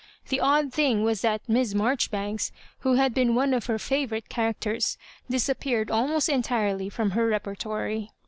[0.29, 4.29] The odd thing was that Miss Maijoribanks, who had been one of her fa vourite
[4.29, 4.97] characters,
[5.29, 8.09] disappear<»d almost entirely from her repertory.